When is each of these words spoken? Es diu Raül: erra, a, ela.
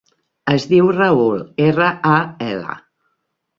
Es 0.55 0.63
diu 0.71 0.89
Raül: 0.95 1.45
erra, 1.67 1.91
a, 2.15 2.17
ela. 2.49 2.77